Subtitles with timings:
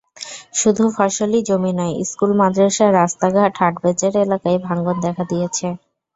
[0.53, 5.67] শুধু ফসলি জমি নয়, স্কুল-মাদ্রাসা, রাস্তাঘাট, হাটবাজার এলাকায় ভাঙন দেখা দিয়েছে।